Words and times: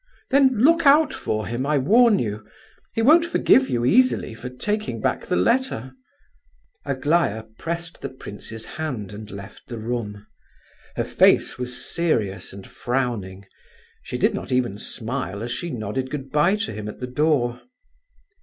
"Then 0.31 0.57
look 0.57 0.87
out 0.87 1.13
for 1.13 1.45
him, 1.45 1.63
I 1.63 1.77
warn 1.77 2.17
you! 2.17 2.43
He 2.95 3.03
won't 3.03 3.23
forgive 3.23 3.69
you 3.69 3.85
easily, 3.85 4.33
for 4.33 4.49
taking 4.49 4.99
back 4.99 5.27
the 5.27 5.35
letter." 5.35 5.93
Aglaya 6.85 7.43
pressed 7.59 8.01
the 8.01 8.09
prince's 8.09 8.65
hand 8.65 9.13
and 9.13 9.29
left 9.29 9.67
the 9.67 9.77
room. 9.77 10.25
Her 10.95 11.03
face 11.03 11.59
was 11.59 11.85
serious 11.85 12.51
and 12.51 12.65
frowning; 12.65 13.45
she 14.01 14.17
did 14.17 14.33
not 14.33 14.51
even 14.51 14.79
smile 14.79 15.43
as 15.43 15.51
she 15.51 15.69
nodded 15.69 16.09
good 16.09 16.31
bye 16.31 16.55
to 16.55 16.73
him 16.73 16.87
at 16.89 16.99
the 16.99 17.05
door. 17.05 17.61